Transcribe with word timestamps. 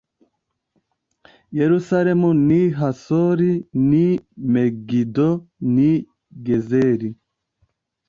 yerusalemu 1.59 2.29
n 2.47 2.49
i 2.61 2.63
hasori 2.79 3.53
n 3.89 3.89
i 4.05 4.07
megido 4.51 5.29
n 5.73 5.75
i 5.91 5.91
gezeri 6.45 7.09